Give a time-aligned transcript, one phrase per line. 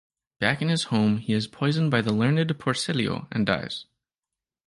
[0.39, 3.85] Back in his home he is poisoned by the learned Porcellio and dies.